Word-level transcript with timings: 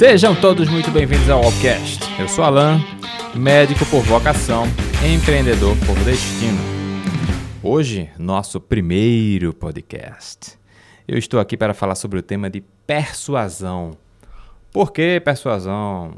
Sejam 0.00 0.34
todos 0.34 0.66
muito 0.70 0.90
bem-vindos 0.90 1.28
ao 1.28 1.44
Allcast. 1.44 2.00
Eu 2.18 2.26
sou 2.26 2.42
Alan, 2.42 2.80
médico 3.36 3.84
por 3.84 4.00
vocação, 4.00 4.64
empreendedor 5.04 5.76
por 5.84 5.94
destino. 6.06 6.56
Hoje, 7.62 8.08
nosso 8.18 8.58
primeiro 8.58 9.52
podcast. 9.52 10.58
Eu 11.06 11.18
estou 11.18 11.38
aqui 11.38 11.54
para 11.54 11.74
falar 11.74 11.96
sobre 11.96 12.18
o 12.18 12.22
tema 12.22 12.48
de 12.48 12.62
persuasão. 12.86 13.90
Por 14.72 14.90
que 14.90 15.20
persuasão? 15.20 16.14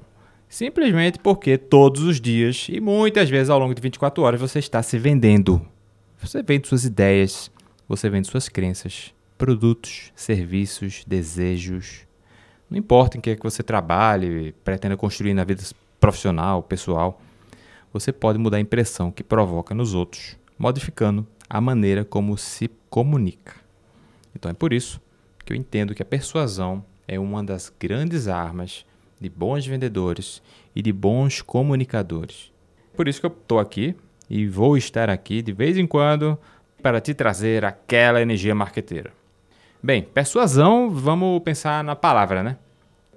Simplesmente 0.48 1.18
porque 1.18 1.58
todos 1.58 2.04
os 2.04 2.20
dias 2.20 2.68
e 2.70 2.80
muitas 2.80 3.28
vezes 3.28 3.50
ao 3.50 3.58
longo 3.58 3.74
de 3.74 3.82
24 3.82 4.22
horas 4.22 4.40
você 4.40 4.60
está 4.60 4.80
se 4.80 4.96
vendendo. 4.96 5.60
Você 6.20 6.40
vende 6.40 6.68
suas 6.68 6.84
ideias, 6.84 7.50
você 7.88 8.08
vende 8.08 8.28
suas 8.28 8.48
crenças, 8.48 9.12
produtos, 9.36 10.12
serviços, 10.14 11.02
desejos. 11.04 12.11
Não 12.72 12.78
importa 12.78 13.18
em 13.18 13.20
que, 13.20 13.28
é 13.28 13.36
que 13.36 13.42
você 13.42 13.62
trabalhe, 13.62 14.54
pretenda 14.64 14.96
construir 14.96 15.34
na 15.34 15.44
vida 15.44 15.62
profissional, 16.00 16.62
pessoal, 16.62 17.20
você 17.92 18.10
pode 18.10 18.38
mudar 18.38 18.56
a 18.56 18.60
impressão 18.60 19.12
que 19.12 19.22
provoca 19.22 19.74
nos 19.74 19.92
outros, 19.92 20.38
modificando 20.58 21.26
a 21.50 21.60
maneira 21.60 22.02
como 22.02 22.34
se 22.38 22.70
comunica. 22.88 23.56
Então 24.34 24.50
é 24.50 24.54
por 24.54 24.72
isso 24.72 24.98
que 25.44 25.52
eu 25.52 25.56
entendo 25.58 25.94
que 25.94 26.02
a 26.02 26.06
persuasão 26.06 26.82
é 27.06 27.20
uma 27.20 27.44
das 27.44 27.70
grandes 27.78 28.26
armas 28.26 28.86
de 29.20 29.28
bons 29.28 29.66
vendedores 29.66 30.42
e 30.74 30.80
de 30.80 30.94
bons 30.94 31.42
comunicadores. 31.42 32.50
Por 32.96 33.06
isso 33.06 33.20
que 33.20 33.26
eu 33.26 33.36
estou 33.38 33.58
aqui 33.58 33.94
e 34.30 34.46
vou 34.48 34.78
estar 34.78 35.10
aqui 35.10 35.42
de 35.42 35.52
vez 35.52 35.76
em 35.76 35.86
quando 35.86 36.38
para 36.82 37.02
te 37.02 37.12
trazer 37.12 37.66
aquela 37.66 38.22
energia 38.22 38.54
marqueteira. 38.54 39.12
Bem, 39.82 40.00
persuasão, 40.00 40.88
vamos 40.88 41.42
pensar 41.42 41.82
na 41.84 41.94
palavra, 41.94 42.42
né? 42.42 42.56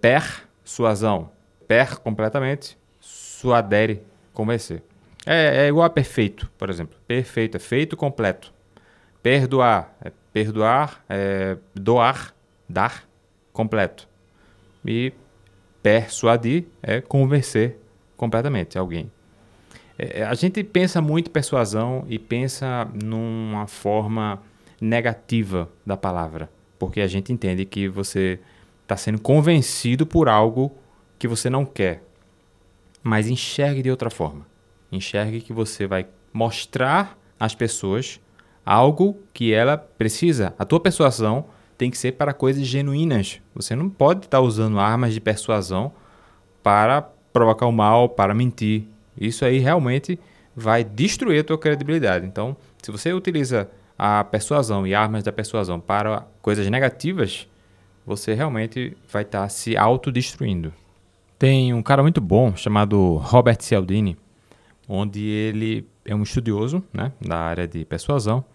Persuasão. 0.05 1.31
Per 1.67 1.97
completamente, 1.97 2.77
suadere, 2.99 4.03
convencer. 4.35 4.83
É, 5.25 5.65
é 5.65 5.67
igual 5.67 5.83
a 5.83 5.89
perfeito, 5.89 6.47
por 6.59 6.69
exemplo. 6.69 6.95
Perfeito 7.07 7.57
é 7.57 7.59
feito 7.59 7.97
completo. 7.97 8.53
Perdoar 9.23 9.95
é 9.99 10.11
perdoar, 10.31 11.03
é 11.09 11.57
doar, 11.73 12.35
dar 12.69 13.03
completo. 13.51 14.07
E 14.85 15.11
persuadir 15.81 16.65
é 16.83 17.01
convencer 17.01 17.79
completamente 18.15 18.77
alguém. 18.77 19.11
É, 19.97 20.23
a 20.23 20.35
gente 20.35 20.63
pensa 20.63 21.01
muito 21.01 21.29
em 21.29 21.33
persuasão 21.33 22.05
e 22.07 22.19
pensa 22.19 22.87
numa 22.93 23.65
forma 23.65 24.39
negativa 24.79 25.67
da 25.83 25.97
palavra, 25.97 26.47
porque 26.77 27.01
a 27.01 27.07
gente 27.07 27.33
entende 27.33 27.65
que 27.65 27.87
você 27.87 28.39
está 28.85 28.95
sendo 28.95 29.19
convencido 29.19 30.05
por 30.05 30.29
algo 30.29 30.71
que 31.17 31.27
você 31.27 31.49
não 31.49 31.65
quer. 31.65 32.03
Mas 33.03 33.27
enxergue 33.27 33.81
de 33.81 33.91
outra 33.91 34.09
forma. 34.09 34.45
Enxergue 34.91 35.41
que 35.41 35.51
você 35.51 35.87
vai 35.87 36.07
mostrar 36.31 37.17
às 37.39 37.55
pessoas 37.55 38.19
algo 38.65 39.17
que 39.33 39.53
ela 39.53 39.77
precisa. 39.77 40.53
A 40.57 40.65
tua 40.65 40.79
persuasão 40.79 41.45
tem 41.77 41.91
que 41.91 41.97
ser 41.97 42.13
para 42.13 42.33
coisas 42.33 42.65
genuínas. 42.65 43.41
Você 43.53 43.75
não 43.75 43.89
pode 43.89 44.25
estar 44.25 44.39
usando 44.39 44.79
armas 44.79 45.13
de 45.13 45.19
persuasão 45.19 45.91
para 46.63 47.01
provocar 47.33 47.65
o 47.65 47.71
mal, 47.71 48.07
para 48.07 48.33
mentir. 48.33 48.87
Isso 49.19 49.43
aí 49.45 49.59
realmente 49.59 50.19
vai 50.55 50.83
destruir 50.83 51.41
a 51.41 51.43
tua 51.43 51.57
credibilidade. 51.57 52.25
Então, 52.25 52.55
se 52.81 52.91
você 52.91 53.11
utiliza 53.13 53.69
a 53.97 54.23
persuasão 54.23 54.85
e 54.85 54.93
armas 54.93 55.23
da 55.23 55.31
persuasão 55.31 55.79
para 55.79 56.25
coisas 56.41 56.69
negativas, 56.69 57.47
você 58.05 58.33
realmente 58.33 58.95
vai 59.11 59.23
estar 59.23 59.47
se 59.49 59.75
autodestruindo. 59.75 60.73
Tem 61.37 61.73
um 61.73 61.81
cara 61.81 62.01
muito 62.01 62.21
bom 62.21 62.55
chamado 62.55 63.15
Robert 63.17 63.61
Cialdini, 63.61 64.17
onde 64.87 65.21
ele 65.21 65.87
é 66.05 66.15
um 66.15 66.23
estudioso 66.23 66.83
né, 66.93 67.11
da 67.19 67.37
área 67.37 67.67
de 67.67 67.83
persuasão 67.83 68.45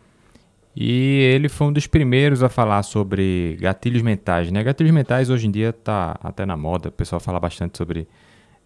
e 0.75 1.31
ele 1.35 1.49
foi 1.49 1.67
um 1.67 1.73
dos 1.73 1.87
primeiros 1.87 2.43
a 2.43 2.49
falar 2.49 2.83
sobre 2.83 3.57
gatilhos 3.61 4.03
mentais. 4.03 4.51
Né? 4.53 4.63
Gatilhos 4.63 4.93
mentais 4.93 5.29
hoje 5.29 5.47
em 5.47 5.51
dia 5.51 5.71
está 5.71 6.19
até 6.23 6.47
na 6.47 6.57
moda, 6.57 6.89
o 6.89 6.93
pessoal 6.93 7.21
fala 7.21 7.41
bastante 7.41 7.77
sobre 7.77 8.07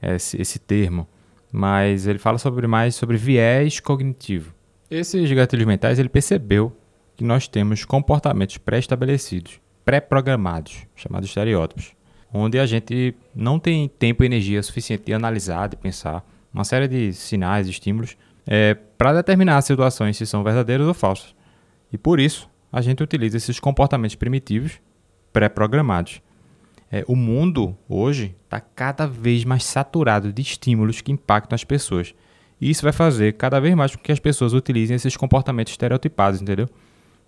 esse, 0.03 0.41
esse 0.41 0.58
termo, 0.58 1.08
mas 1.50 2.06
ele 2.06 2.19
fala 2.19 2.37
sobre 2.37 2.66
mais 2.66 2.94
sobre 2.94 3.16
viés 3.16 3.81
cognitivo. 3.81 4.54
Esses 4.91 5.31
gatilhos 5.32 5.66
mentais 5.66 5.98
ele 5.98 6.08
percebeu 6.08 6.76
que 7.16 7.25
nós 7.25 7.48
temos 7.48 7.84
comportamentos 7.84 8.58
pré-estabelecidos, 8.58 9.58
pré-programados, 9.84 10.86
chamados 10.94 11.28
estereótipos, 11.28 11.92
onde 12.32 12.58
a 12.58 12.66
gente 12.66 13.14
não 13.34 13.58
tem 13.58 13.88
tempo 13.88 14.22
e 14.22 14.26
energia 14.26 14.62
suficiente 14.62 15.04
de 15.04 15.14
analisar, 15.14 15.68
de 15.68 15.76
pensar 15.76 16.24
uma 16.52 16.64
série 16.64 16.88
de 16.88 17.12
sinais, 17.12 17.68
estímulos, 17.68 18.16
é, 18.46 18.74
para 18.74 19.12
determinar 19.12 19.60
situações 19.62 20.16
se 20.16 20.26
são 20.26 20.42
verdadeiras 20.42 20.86
ou 20.86 20.94
falsas. 20.94 21.34
E 21.92 21.98
por 21.98 22.20
isso, 22.20 22.48
a 22.72 22.80
gente 22.80 23.02
utiliza 23.02 23.36
esses 23.36 23.60
comportamentos 23.60 24.16
primitivos 24.16 24.80
pré-programados. 25.32 26.20
É, 26.90 27.04
o 27.08 27.16
mundo 27.16 27.76
hoje 27.88 28.36
está 28.44 28.60
cada 28.60 29.06
vez 29.06 29.44
mais 29.44 29.64
saturado 29.64 30.32
de 30.32 30.42
estímulos 30.42 31.00
que 31.00 31.10
impactam 31.10 31.54
as 31.54 31.64
pessoas. 31.64 32.14
E 32.60 32.70
isso 32.70 32.82
vai 32.82 32.92
fazer 32.92 33.34
cada 33.34 33.58
vez 33.60 33.74
mais 33.74 33.96
com 33.96 34.02
que 34.02 34.12
as 34.12 34.20
pessoas 34.20 34.52
utilizem 34.52 34.94
esses 34.94 35.16
comportamentos 35.16 35.72
estereotipados, 35.72 36.40
entendeu? 36.40 36.68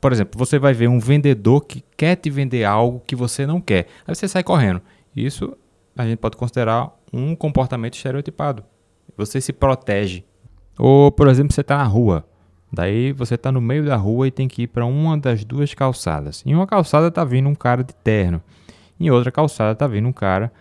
Por 0.07 0.13
exemplo, 0.13 0.39
você 0.39 0.57
vai 0.57 0.73
ver 0.73 0.87
um 0.87 1.01
vendedor 1.01 1.63
que 1.63 1.83
quer 1.97 2.15
te 2.15 2.31
vender 2.31 2.63
algo 2.63 3.03
que 3.05 3.17
você 3.17 3.45
não 3.45 3.61
quer. 3.61 3.89
Aí 4.07 4.15
você 4.15 4.29
sai 4.29 4.45
correndo. 4.45 4.81
Isso 5.17 5.53
a 5.97 6.07
gente 6.07 6.19
pode 6.19 6.37
considerar 6.37 6.97
um 7.13 7.35
comportamento 7.35 7.95
estereotipado. 7.95 8.63
Você 9.17 9.41
se 9.41 9.53
protege. 9.53 10.23
Ou, 10.79 11.11
por 11.11 11.27
exemplo, 11.27 11.53
você 11.53 11.61
está 11.61 11.79
na 11.79 11.83
rua. 11.83 12.25
Daí 12.73 13.11
você 13.11 13.35
está 13.35 13.51
no 13.51 13.61
meio 13.61 13.85
da 13.85 13.97
rua 13.97 14.29
e 14.29 14.31
tem 14.31 14.47
que 14.47 14.63
ir 14.63 14.67
para 14.69 14.87
uma 14.87 15.19
das 15.19 15.45
duas 15.45 15.75
calçadas. 15.75 16.45
Em 16.47 16.55
uma 16.55 16.69
calçada 16.69 17.09
está 17.09 17.25
vindo 17.25 17.49
um 17.49 17.55
cara 17.57 17.83
de 17.83 17.93
terno. 17.93 18.41
Em 19.01 19.11
outra 19.11 19.33
calçada 19.33 19.73
está 19.73 19.89
vindo 19.89 20.07
um 20.07 20.13
cara 20.13 20.53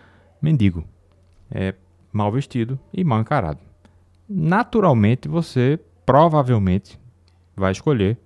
mendigo. 0.42 0.82
É 1.52 1.72
mal 2.12 2.32
vestido 2.32 2.76
e 2.92 3.04
mal 3.04 3.20
encarado. 3.20 3.60
Naturalmente 4.28 5.28
você 5.28 5.78
provavelmente 6.04 6.98
vai 7.54 7.70
escolher 7.70 8.18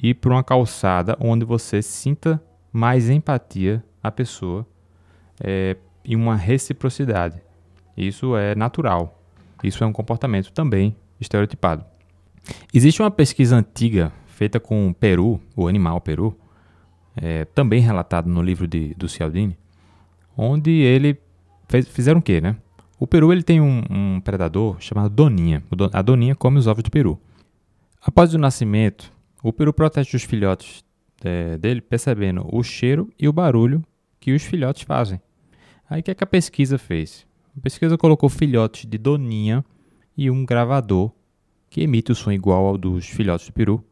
ir 0.00 0.14
para 0.14 0.32
uma 0.32 0.44
calçada 0.44 1.16
onde 1.20 1.44
você 1.44 1.82
sinta 1.82 2.42
mais 2.72 3.10
empatia 3.10 3.82
à 4.02 4.10
pessoa 4.10 4.66
é, 5.42 5.76
e 6.04 6.14
uma 6.14 6.36
reciprocidade. 6.36 7.42
Isso 7.96 8.36
é 8.36 8.54
natural. 8.54 9.20
Isso 9.62 9.82
é 9.82 9.86
um 9.86 9.92
comportamento 9.92 10.52
também 10.52 10.96
estereotipado. 11.20 11.84
Existe 12.72 13.02
uma 13.02 13.10
pesquisa 13.10 13.56
antiga 13.56 14.12
feita 14.26 14.60
com 14.60 14.88
o 14.88 14.94
peru, 14.94 15.40
o 15.56 15.66
animal 15.66 16.00
peru, 16.00 16.38
é, 17.16 17.44
também 17.46 17.80
relatado 17.80 18.28
no 18.28 18.40
livro 18.40 18.68
de, 18.68 18.94
do 18.94 19.08
Cialdini, 19.08 19.58
onde 20.36 20.70
ele 20.70 21.18
fez, 21.68 21.88
fizeram 21.88 22.20
o 22.20 22.22
quê, 22.22 22.40
né? 22.40 22.56
O 23.00 23.06
peru 23.06 23.32
ele 23.32 23.42
tem 23.42 23.60
um, 23.60 23.82
um, 23.90 24.20
predador 24.20 24.76
chamado 24.80 25.10
doninha. 25.10 25.62
A 25.92 26.02
doninha 26.02 26.34
come 26.34 26.58
os 26.58 26.66
ovos 26.66 26.82
do 26.82 26.90
peru. 26.90 27.20
Após 28.00 28.34
o 28.34 28.38
nascimento, 28.38 29.12
o 29.42 29.52
peru 29.52 29.72
protege 29.72 30.16
os 30.16 30.24
filhotes 30.24 30.84
é, 31.22 31.56
dele 31.58 31.80
percebendo 31.80 32.46
o 32.52 32.62
cheiro 32.62 33.10
e 33.18 33.28
o 33.28 33.32
barulho 33.32 33.82
que 34.20 34.32
os 34.32 34.42
filhotes 34.42 34.82
fazem. 34.82 35.20
Aí 35.88 36.00
o 36.00 36.02
que, 36.02 36.10
é 36.10 36.14
que 36.14 36.24
a 36.24 36.26
pesquisa 36.26 36.78
fez? 36.78 37.26
A 37.56 37.60
pesquisa 37.60 37.96
colocou 37.96 38.28
filhotes 38.28 38.84
de 38.84 38.98
doninha 38.98 39.64
e 40.16 40.30
um 40.30 40.44
gravador 40.44 41.12
que 41.70 41.82
emite 41.82 42.12
o 42.12 42.14
som 42.14 42.32
igual 42.32 42.66
ao 42.66 42.78
dos 42.78 43.06
filhotes 43.06 43.46
de 43.46 43.52
peru, 43.52 43.84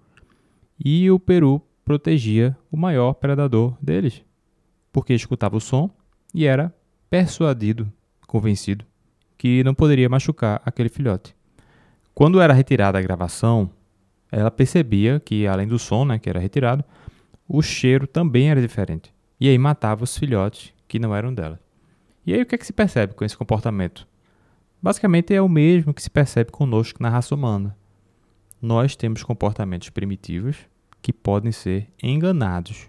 e 0.82 1.10
o 1.10 1.18
peru 1.18 1.60
protegia 1.84 2.56
o 2.70 2.76
maior 2.76 3.14
predador 3.14 3.76
deles, 3.80 4.22
porque 4.92 5.14
escutava 5.14 5.56
o 5.56 5.60
som 5.60 5.90
e 6.34 6.46
era 6.46 6.74
persuadido, 7.08 7.90
convencido, 8.26 8.84
que 9.38 9.62
não 9.62 9.74
poderia 9.74 10.08
machucar 10.08 10.60
aquele 10.64 10.88
filhote. 10.88 11.34
Quando 12.14 12.40
era 12.40 12.52
retirada 12.52 12.98
a 12.98 13.02
gravação, 13.02 13.70
ela 14.30 14.50
percebia 14.50 15.20
que, 15.20 15.46
além 15.46 15.66
do 15.66 15.78
som 15.78 16.04
né, 16.04 16.18
que 16.18 16.28
era 16.28 16.40
retirado, 16.40 16.84
o 17.48 17.62
cheiro 17.62 18.06
também 18.06 18.50
era 18.50 18.60
diferente. 18.60 19.12
E 19.40 19.48
aí 19.48 19.58
matava 19.58 20.04
os 20.04 20.16
filhotes 20.16 20.72
que 20.88 20.98
não 20.98 21.14
eram 21.14 21.32
dela. 21.32 21.60
E 22.24 22.34
aí 22.34 22.42
o 22.42 22.46
que 22.46 22.54
é 22.54 22.58
que 22.58 22.66
se 22.66 22.72
percebe 22.72 23.14
com 23.14 23.24
esse 23.24 23.36
comportamento? 23.36 24.06
Basicamente 24.82 25.34
é 25.34 25.40
o 25.40 25.48
mesmo 25.48 25.94
que 25.94 26.02
se 26.02 26.10
percebe 26.10 26.50
conosco 26.50 27.02
na 27.02 27.08
raça 27.08 27.34
humana. 27.34 27.76
Nós 28.60 28.96
temos 28.96 29.22
comportamentos 29.22 29.90
primitivos 29.90 30.56
que 31.00 31.12
podem 31.12 31.52
ser 31.52 31.88
enganados 32.02 32.88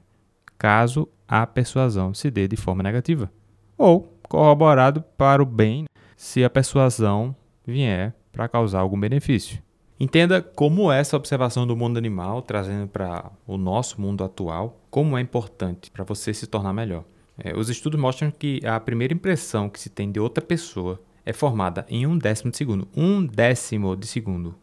caso 0.57 1.07
a 1.28 1.45
persuasão 1.45 2.13
se 2.13 2.31
dê 2.31 2.48
de 2.48 2.56
forma 2.56 2.81
negativa, 2.81 3.31
ou 3.78 4.18
corroborado 4.28 5.04
para 5.18 5.42
o 5.42 5.45
bem 5.45 5.86
se 6.16 6.44
a 6.44 6.50
persuasão 6.50 7.36
vier 7.66 8.13
para 8.31 8.48
causar 8.48 8.80
algum 8.80 9.00
benefício. 9.00 9.62
Entenda 9.99 10.41
como 10.41 10.91
essa 10.91 11.17
observação 11.17 11.65
do 11.65 11.75
mundo 11.75 11.97
animal, 11.97 12.41
trazendo 12.44 12.88
para 12.88 13.31
o 13.47 13.57
nosso 13.57 13.99
mundo 13.99 14.23
atual, 14.23 14.79
como 14.91 15.17
é 15.17 15.21
importante 15.21 15.89
para 15.89 16.03
você 16.03 16.33
se 16.33 16.45
tornar 16.45 16.71
melhor. 16.71 17.03
É, 17.38 17.55
os 17.55 17.69
estudos 17.69 17.99
mostram 17.99 18.31
que 18.31 18.59
a 18.65 18.79
primeira 18.79 19.13
impressão 19.13 19.69
que 19.69 19.79
se 19.79 19.89
tem 19.89 20.11
de 20.11 20.19
outra 20.19 20.44
pessoa 20.44 21.01
é 21.25 21.33
formada 21.33 21.85
em 21.89 22.05
um 22.05 22.17
décimo 22.17 22.51
de 22.51 22.57
segundo. 22.57 22.88
Um 22.95 23.25
décimo 23.25 23.95
de 23.95 24.07
segundo. 24.07 24.55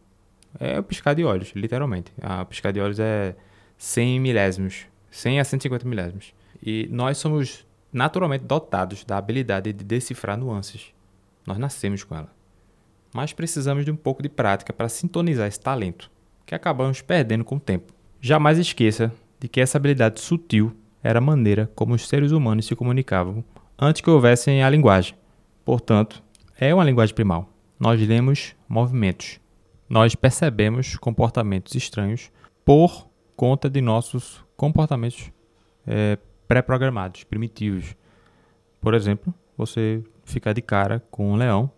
É 0.59 0.79
o 0.79 0.83
piscar 0.83 1.13
de 1.13 1.23
olhos, 1.23 1.51
literalmente. 1.53 2.11
A 2.21 2.43
piscar 2.45 2.71
de 2.71 2.79
olhos 2.79 2.99
é 2.99 3.35
100 3.77 4.19
milésimos. 4.19 4.85
100 5.11 5.39
a 5.39 5.43
150 5.43 5.87
milésimos. 5.87 6.33
E 6.61 6.87
nós 6.89 7.17
somos 7.17 7.65
naturalmente 7.91 8.43
dotados 8.45 9.03
da 9.03 9.17
habilidade 9.17 9.71
de 9.71 9.83
decifrar 9.83 10.37
nuances. 10.37 10.93
Nós 11.45 11.57
nascemos 11.57 12.03
com 12.03 12.15
ela. 12.15 12.34
Mas 13.15 13.31
precisamos 13.31 13.85
de 13.85 13.91
um 13.91 13.95
pouco 13.95 14.21
de 14.21 14.27
prática 14.27 14.73
para 14.73 14.89
sintonizar 14.89 15.47
esse 15.47 15.57
talento, 15.57 16.11
que 16.45 16.53
acabamos 16.53 17.01
perdendo 17.01 17.45
com 17.45 17.55
o 17.55 17.59
tempo. 17.61 17.93
Jamais 18.19 18.59
esqueça 18.59 19.09
de 19.39 19.47
que 19.47 19.61
essa 19.61 19.77
habilidade 19.77 20.19
sutil 20.19 20.75
era 21.01 21.19
a 21.19 21.21
maneira 21.21 21.71
como 21.75 21.93
os 21.93 22.09
seres 22.09 22.33
humanos 22.33 22.65
se 22.65 22.75
comunicavam 22.75 23.41
antes 23.79 24.01
que 24.01 24.09
houvessem 24.09 24.61
a 24.61 24.69
linguagem. 24.69 25.15
Portanto, 25.63 26.21
é 26.59 26.75
uma 26.75 26.83
linguagem 26.83 27.15
primal. 27.15 27.47
Nós 27.79 28.05
lemos 28.05 28.53
movimentos. 28.67 29.39
Nós 29.87 30.13
percebemos 30.13 30.97
comportamentos 30.97 31.73
estranhos 31.73 32.29
por 32.65 33.07
conta 33.33 33.69
de 33.69 33.79
nossos 33.79 34.43
comportamentos 34.57 35.31
é, 35.87 36.17
pré-programados, 36.49 37.23
primitivos. 37.23 37.95
Por 38.81 38.93
exemplo, 38.93 39.33
você 39.57 40.03
ficar 40.25 40.51
de 40.51 40.61
cara 40.61 41.01
com 41.09 41.31
um 41.31 41.37
leão 41.37 41.71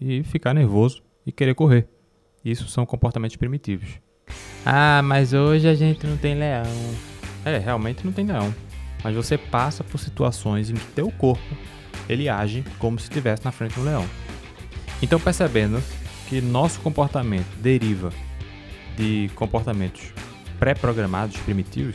e 0.00 0.22
ficar 0.22 0.54
nervoso 0.54 1.02
e 1.26 1.32
querer 1.32 1.54
correr. 1.54 1.88
Isso 2.44 2.68
são 2.68 2.86
comportamentos 2.86 3.36
primitivos. 3.36 4.00
Ah, 4.64 5.02
mas 5.02 5.32
hoje 5.32 5.68
a 5.68 5.74
gente 5.74 6.06
não 6.06 6.16
tem 6.16 6.34
leão. 6.34 6.64
É, 7.44 7.58
realmente 7.58 8.04
não 8.04 8.12
tem 8.12 8.26
leão. 8.26 8.54
Mas 9.02 9.14
você 9.14 9.38
passa 9.38 9.84
por 9.84 9.98
situações 9.98 10.70
em 10.70 10.74
que 10.74 10.86
teu 10.92 11.10
corpo 11.10 11.56
ele 12.08 12.28
age 12.28 12.64
como 12.78 12.98
se 12.98 13.04
estivesse 13.04 13.44
na 13.44 13.52
frente 13.52 13.74
de 13.74 13.80
um 13.80 13.84
leão. 13.84 14.06
Então, 15.02 15.20
percebendo 15.20 15.82
que 16.28 16.40
nosso 16.40 16.80
comportamento 16.80 17.48
deriva 17.60 18.10
de 18.96 19.30
comportamentos 19.34 20.12
pré-programados 20.58 21.36
primitivos, 21.38 21.94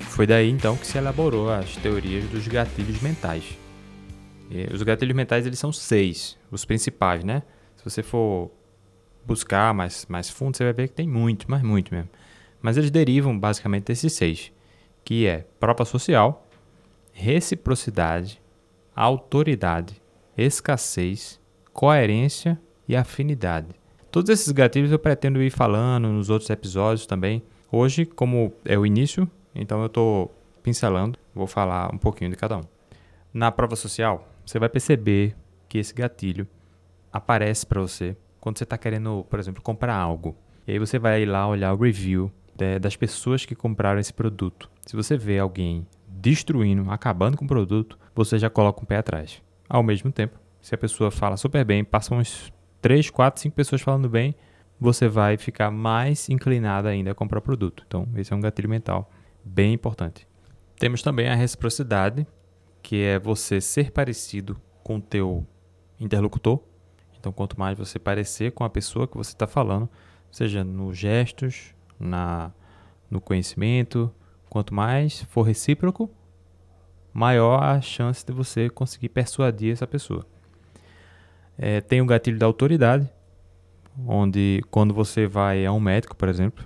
foi 0.00 0.26
daí 0.26 0.48
então 0.48 0.76
que 0.76 0.86
se 0.86 0.96
elaborou 0.96 1.50
as 1.50 1.76
teorias 1.76 2.24
dos 2.30 2.46
gatilhos 2.46 3.00
mentais. 3.02 3.44
E 4.50 4.72
os 4.72 4.82
gatilhos 4.82 5.14
mentais 5.14 5.46
eles 5.46 5.58
são 5.58 5.72
seis, 5.72 6.38
os 6.50 6.64
principais, 6.64 7.24
né? 7.24 7.42
Se 7.76 7.84
você 7.84 8.02
for 8.02 8.50
buscar 9.24 9.74
mais, 9.74 10.06
mais 10.08 10.30
fundo, 10.30 10.56
você 10.56 10.64
vai 10.64 10.72
ver 10.72 10.88
que 10.88 10.94
tem 10.94 11.08
muito, 11.08 11.50
mas 11.50 11.62
muito 11.62 11.92
mesmo. 11.92 12.08
Mas 12.62 12.76
eles 12.76 12.90
derivam 12.90 13.38
basicamente 13.38 13.84
desses 13.84 14.12
seis, 14.12 14.52
que 15.04 15.26
é 15.26 15.46
prova 15.58 15.84
social, 15.84 16.46
reciprocidade, 17.12 18.40
autoridade, 18.94 20.00
escassez, 20.36 21.40
coerência 21.72 22.58
e 22.88 22.94
afinidade. 22.94 23.68
Todos 24.10 24.30
esses 24.30 24.50
gatilhos 24.52 24.92
eu 24.92 24.98
pretendo 24.98 25.42
ir 25.42 25.50
falando 25.50 26.08
nos 26.08 26.30
outros 26.30 26.48
episódios 26.48 27.06
também. 27.06 27.42
Hoje, 27.70 28.06
como 28.06 28.52
é 28.64 28.78
o 28.78 28.86
início, 28.86 29.30
então 29.54 29.80
eu 29.80 29.86
estou 29.86 30.34
pincelando, 30.62 31.18
vou 31.34 31.46
falar 31.46 31.92
um 31.92 31.98
pouquinho 31.98 32.30
de 32.30 32.36
cada 32.36 32.56
um. 32.56 32.62
Na 33.32 33.52
prova 33.52 33.76
social, 33.76 34.26
você 34.46 34.60
vai 34.60 34.68
perceber 34.68 35.36
que 35.68 35.76
esse 35.76 35.92
gatilho 35.92 36.46
aparece 37.12 37.66
para 37.66 37.80
você 37.80 38.16
quando 38.40 38.58
você 38.58 38.64
está 38.64 38.78
querendo, 38.78 39.26
por 39.28 39.40
exemplo, 39.40 39.60
comprar 39.60 39.96
algo. 39.96 40.36
E 40.66 40.72
aí 40.72 40.78
você 40.78 40.98
vai 40.98 41.26
lá 41.26 41.48
olhar 41.48 41.74
o 41.74 41.76
review 41.76 42.30
né, 42.58 42.78
das 42.78 42.94
pessoas 42.94 43.44
que 43.44 43.56
compraram 43.56 43.98
esse 43.98 44.12
produto. 44.12 44.70
Se 44.86 44.94
você 44.94 45.16
vê 45.16 45.40
alguém 45.40 45.84
destruindo, 46.06 46.88
acabando 46.90 47.36
com 47.36 47.44
o 47.44 47.48
produto, 47.48 47.98
você 48.14 48.38
já 48.38 48.48
coloca 48.48 48.80
um 48.80 48.86
pé 48.86 48.98
atrás. 48.98 49.42
Ao 49.68 49.82
mesmo 49.82 50.12
tempo, 50.12 50.38
se 50.60 50.74
a 50.74 50.78
pessoa 50.78 51.10
fala 51.10 51.36
super 51.36 51.64
bem, 51.64 51.84
passam 51.84 52.18
uns 52.18 52.52
3, 52.80 53.10
4, 53.10 53.42
5 53.42 53.54
pessoas 53.54 53.82
falando 53.82 54.08
bem, 54.08 54.34
você 54.78 55.08
vai 55.08 55.36
ficar 55.36 55.70
mais 55.70 56.28
inclinado 56.28 56.86
ainda 56.86 57.10
a 57.10 57.14
comprar 57.14 57.38
o 57.40 57.42
produto. 57.42 57.82
Então, 57.86 58.06
esse 58.16 58.32
é 58.32 58.36
um 58.36 58.40
gatilho 58.40 58.68
mental 58.68 59.10
bem 59.44 59.72
importante. 59.72 60.26
Temos 60.78 61.02
também 61.02 61.28
a 61.28 61.34
reciprocidade, 61.34 62.26
que 62.86 63.02
é 63.02 63.18
você 63.18 63.60
ser 63.60 63.90
parecido 63.90 64.56
com 64.84 64.96
o 64.96 65.00
teu 65.00 65.44
interlocutor 65.98 66.60
então, 67.26 67.32
quanto 67.32 67.58
mais 67.58 67.76
você 67.76 67.98
parecer 67.98 68.52
com 68.52 68.62
a 68.62 68.70
pessoa 68.70 69.08
que 69.08 69.16
você 69.16 69.32
está 69.32 69.48
falando, 69.48 69.88
seja 70.30 70.62
nos 70.62 70.96
gestos, 70.96 71.74
na, 71.98 72.52
no 73.10 73.20
conhecimento, 73.20 74.14
quanto 74.48 74.72
mais 74.72 75.22
for 75.24 75.42
recíproco, 75.42 76.08
maior 77.12 77.60
a 77.64 77.80
chance 77.80 78.24
de 78.24 78.32
você 78.32 78.70
conseguir 78.70 79.08
persuadir 79.08 79.72
essa 79.72 79.88
pessoa. 79.88 80.24
É, 81.58 81.80
tem 81.80 82.00
o 82.00 82.06
gatilho 82.06 82.38
da 82.38 82.46
autoridade, 82.46 83.10
onde 84.06 84.62
quando 84.70 84.94
você 84.94 85.26
vai 85.26 85.66
a 85.66 85.72
um 85.72 85.80
médico, 85.80 86.14
por 86.14 86.28
exemplo, 86.28 86.64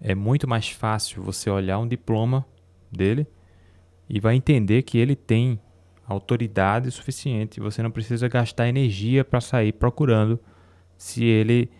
é 0.00 0.14
muito 0.14 0.48
mais 0.48 0.70
fácil 0.70 1.22
você 1.22 1.50
olhar 1.50 1.78
um 1.78 1.86
diploma 1.86 2.46
dele 2.90 3.26
e 4.12 4.20
vai 4.20 4.36
entender 4.36 4.82
que 4.82 4.98
ele 4.98 5.16
tem 5.16 5.58
autoridade 6.06 6.90
suficiente. 6.90 7.60
Você 7.60 7.82
não 7.82 7.90
precisa 7.90 8.28
gastar 8.28 8.68
energia 8.68 9.24
para 9.24 9.40
sair 9.40 9.72
procurando 9.72 10.38
se 10.98 11.24
ele 11.24 11.70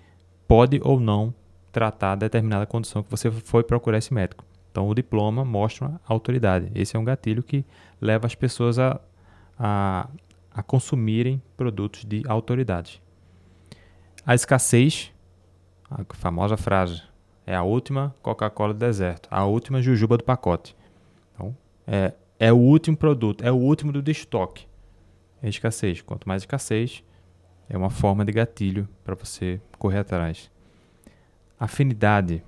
pode 0.49 0.81
ou 0.82 0.99
não 0.99 1.34
tratar 1.70 2.14
determinada 2.14 2.64
condição 2.64 3.02
que 3.02 3.11
você 3.11 3.31
foi 3.31 3.62
procurar 3.62 3.99
esse 3.99 4.14
médico. 4.14 4.46
Então, 4.70 4.88
o 4.88 4.94
diploma 4.94 5.44
mostra 5.44 6.00
a 6.08 6.12
autoridade. 6.12 6.73
Esse 6.75 6.96
é 6.96 6.99
um 6.99 7.05
gatilho 7.05 7.43
que 7.43 7.67
leva 8.00 8.26
as 8.26 8.34
pessoas 8.34 8.79
a, 8.79 8.99
a, 9.58 10.08
a 10.50 10.62
consumirem 10.62 11.43
produtos 11.55 12.02
de 12.02 12.23
autoridade. 12.26 13.02
A 14.25 14.34
escassez, 14.34 15.12
a 15.90 16.02
famosa 16.14 16.56
frase, 16.56 17.02
é 17.46 17.55
a 17.55 17.62
última 17.62 18.14
Coca-Cola 18.23 18.73
do 18.73 18.79
deserto, 18.79 19.29
a 19.31 19.44
última 19.44 19.82
jujuba 19.82 20.17
do 20.17 20.25
pacote. 20.25 20.75
Então, 21.34 21.55
é, 21.87 22.14
é 22.43 22.53
o 22.53 22.56
último 22.56 22.97
produto, 22.97 23.44
é 23.44 23.53
o 23.53 23.55
último 23.55 23.93
do 23.93 24.11
estoque. 24.11 24.67
É 25.41 25.49
escassez. 25.49 26.03
Quanto 26.03 26.27
mais 26.27 26.43
escassez, 26.43 27.05
é 27.69 27.79
uma 27.79 27.89
forma 27.89 28.25
de 28.25 28.33
gatilho 28.33 28.89
para 29.05 29.15
você 29.15 29.61
correr 29.79 29.99
atrás. 30.00 30.50
Afinidade. 31.56 32.43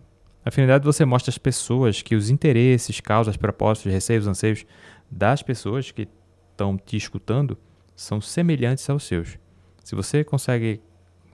Afinidade 0.45 0.85
você 0.85 1.05
mostra 1.05 1.31
às 1.31 1.39
pessoas 1.39 2.03
que 2.03 2.17
os 2.17 2.29
interesses, 2.29 2.99
causas, 2.99 3.37
propósitos, 3.37 3.93
receios, 3.93 4.27
anseios 4.27 4.67
das 5.09 5.45
pessoas 5.45 5.93
que 5.93 6.09
estão 6.51 6.77
te 6.77 6.97
escutando 6.97 7.57
são 7.95 8.21
semelhantes 8.21 8.91
aos 8.91 9.05
seus. 9.05 9.39
Se 9.85 9.95
você 9.95 10.25
consegue 10.25 10.81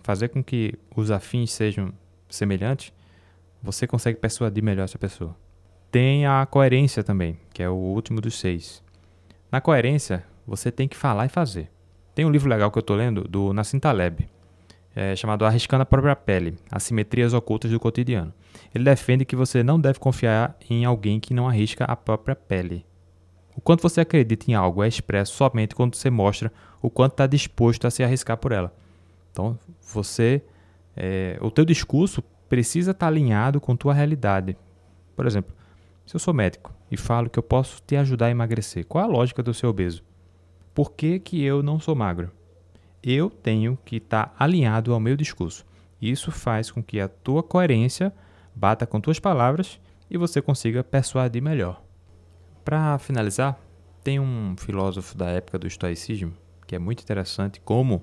fazer 0.03 0.29
com 0.29 0.45
que 0.45 0.75
os 0.95 1.11
afins 1.11 1.51
sejam 1.51 1.95
semelhantes, 2.29 2.93
você 3.63 3.87
consegue 3.87 4.21
persuadir 4.21 4.63
melhor 4.63 4.85
essa 4.85 4.99
pessoa. 4.99 5.35
Tem 5.91 6.25
a 6.25 6.47
coerência 6.47 7.03
também, 7.03 7.37
que 7.53 7.63
é 7.63 7.69
o 7.69 7.75
último 7.75 8.21
dos 8.21 8.39
seis. 8.39 8.81
Na 9.51 9.61
coerência, 9.61 10.25
você 10.47 10.71
tem 10.71 10.87
que 10.87 10.97
falar 10.97 11.27
e 11.27 11.29
fazer. 11.29 11.69
Tem 12.15 12.25
um 12.25 12.31
livro 12.31 12.49
legal 12.49 12.71
que 12.71 12.79
eu 12.79 12.83
estou 12.83 12.95
lendo 12.95 13.25
do 13.25 13.53
Nassim 13.53 13.81
Taleb, 13.81 14.29
é, 14.95 15.17
chamado 15.17 15.45
Arriscando 15.45 15.83
a 15.83 15.87
Própria 15.87 16.15
Pele, 16.15 16.57
Assimetrias 16.71 17.35
Ocultas 17.35 17.73
do 17.73 17.81
Cotidiano. 17.81 18.33
Ele 18.73 18.85
defende 18.85 19.25
que 19.25 19.35
você 19.35 19.65
não 19.65 19.81
deve 19.81 19.99
confiar 19.99 20.57
em 20.69 20.85
alguém 20.85 21.19
que 21.19 21.35
não 21.35 21.49
arrisca 21.49 21.85
a 21.85 21.97
própria 21.97 22.37
pele. 22.37 22.87
O 23.57 23.61
quanto 23.61 23.83
você 23.83 24.01
acredita 24.01 24.49
em 24.49 24.55
algo 24.55 24.85
é 24.85 24.89
expresso 24.89 25.35
somente 25.35 25.75
quando 25.75 25.97
você 25.97 26.09
mostra 26.09 26.53
o 26.81 26.89
quanto 26.89 27.13
está 27.13 27.27
disposto 27.27 27.87
a 27.87 27.91
se 27.91 28.05
arriscar 28.05 28.37
por 28.37 28.53
ela. 28.53 28.73
Então, 29.33 29.59
você, 29.93 30.41
é, 30.97 31.37
o 31.41 31.51
teu 31.51 31.65
discurso 31.65 32.23
precisa 32.49 32.93
estar 32.93 33.07
tá 33.07 33.09
alinhado 33.09 33.61
com 33.61 33.75
tua 33.75 33.93
realidade. 33.93 34.57
Por 35.17 35.27
exemplo, 35.27 35.55
se 36.11 36.17
eu 36.17 36.19
sou 36.19 36.35
médico 36.35 36.75
e 36.91 36.97
falo 36.97 37.31
que 37.31 37.39
eu 37.39 37.43
posso 37.43 37.81
te 37.87 37.95
ajudar 37.95 38.27
a 38.27 38.31
emagrecer, 38.31 38.85
qual 38.85 39.05
a 39.05 39.07
lógica 39.07 39.45
do 39.45 39.55
ser 39.55 39.69
obeso? 39.69 40.03
Por 40.75 40.91
que, 40.91 41.21
que 41.21 41.41
eu 41.41 41.63
não 41.63 41.79
sou 41.79 41.95
magro? 41.95 42.33
Eu 43.01 43.31
tenho 43.31 43.79
que 43.85 43.99
estar 43.99 44.27
tá 44.27 44.35
alinhado 44.37 44.93
ao 44.93 44.99
meu 44.99 45.17
discurso. 45.17 45.65
Isso 46.03 46.33
faz 46.33 46.69
com 46.69 46.83
que 46.83 46.99
a 46.99 47.07
tua 47.07 47.45
coerência 47.45 48.13
bata 48.53 48.89
com 48.89 49.01
tuas 49.01 49.21
palavras 49.21 49.79
e 50.11 50.19
você 50.19 50.43
consiga 50.43 50.83
persuadir 50.83 51.41
melhor. 51.41 51.81
Para 52.65 52.99
finalizar, 52.99 53.57
tem 54.03 54.19
um 54.19 54.57
filósofo 54.59 55.17
da 55.17 55.29
época 55.29 55.61
do 55.61 55.69
estoicismo 55.69 56.35
que 56.67 56.75
é 56.75 56.79
muito 56.81 57.05
interessante 57.05 57.61
como 57.61 58.03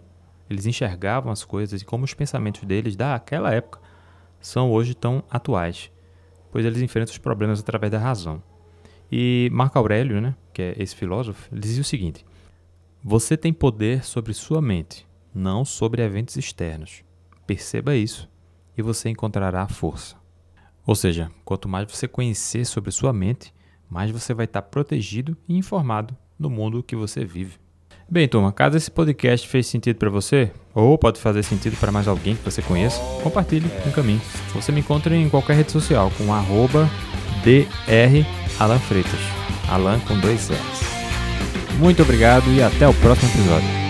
eles 0.50 0.66
enxergavam 0.66 1.30
as 1.30 1.44
coisas 1.44 1.82
e 1.82 1.86
como 1.86 2.06
os 2.06 2.14
pensamentos 2.14 2.64
deles 2.64 2.96
daquela 2.96 3.54
época 3.54 3.82
são 4.40 4.72
hoje 4.72 4.96
tão 4.96 5.26
atuais 5.30 5.92
pois 6.58 6.66
eles 6.66 6.82
enfrentam 6.82 7.12
os 7.12 7.20
problemas 7.20 7.60
através 7.60 7.92
da 7.92 8.00
razão. 8.00 8.42
E 9.12 9.48
Marco 9.54 9.78
Aurélio, 9.78 10.20
né, 10.20 10.36
que 10.52 10.64
é 10.64 10.76
esse 10.80 10.96
filósofo, 10.96 11.56
dizia 11.56 11.84
o 11.84 11.86
seguinte: 11.86 12.26
Você 13.04 13.38
tem 13.38 13.54
poder 13.54 14.04
sobre 14.04 14.34
sua 14.34 14.60
mente, 14.60 15.06
não 15.36 15.64
sobre 15.64 16.02
eventos 16.02 16.36
externos. 16.36 17.04
Perceba 17.46 17.96
isso 17.96 18.28
e 18.76 18.82
você 18.82 19.08
encontrará 19.08 19.62
a 19.62 19.68
força. 19.68 20.16
Ou 20.84 20.96
seja, 20.96 21.30
quanto 21.46 21.70
mais 21.70 21.92
você 21.92 22.08
conhecer 22.08 22.66
sobre 22.66 22.90
sua 22.90 23.14
mente, 23.14 23.54
mais 23.88 24.10
você 24.10 24.34
vai 24.34 24.46
estar 24.46 24.64
protegido 24.64 25.38
e 25.48 25.56
informado 25.56 26.18
no 26.40 26.50
mundo 26.50 26.82
que 26.82 26.96
você 26.96 27.24
vive. 27.24 27.60
Bem, 28.10 28.26
turma, 28.26 28.54
caso 28.54 28.78
esse 28.78 28.90
podcast 28.90 29.46
fez 29.46 29.68
sentido 29.68 29.98
para 29.98 30.10
você, 30.10 30.50
ou 30.74 30.98
pode 30.98 31.20
fazer 31.20 31.44
sentido 31.44 31.78
para 31.78 31.92
mais 31.92 32.08
alguém 32.08 32.38
que 32.38 32.44
você 32.44 32.62
conheça, 32.62 33.02
compartilhe 33.22 33.70
um 33.86 33.92
caminho. 33.92 34.22
Você 34.56 34.72
me 34.72 34.80
encontra 34.80 35.14
em 35.14 35.28
qualquer 35.28 35.58
rede 35.58 35.74
social 35.74 36.10
com 36.18 36.34
arroba 36.34 36.90
Alan 39.70 40.00
com 40.00 40.18
dois 40.20 40.50
S. 40.50 40.86
Muito 41.80 42.02
obrigado 42.02 42.50
e 42.54 42.64
até 42.64 42.88
o 42.88 42.94
próximo 42.94 43.30
episódio. 43.30 43.87